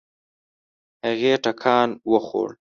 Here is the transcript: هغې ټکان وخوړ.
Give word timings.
هغې 1.05 1.33
ټکان 1.43 1.89
وخوړ. 2.11 2.49